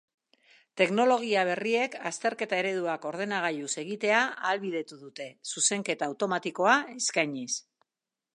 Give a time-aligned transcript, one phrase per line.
[0.81, 7.51] Teknologia berriek azterketa ereduak ordenagailuz egitea ahalbidetu dute, zuzenketa automatikoa eskainiz.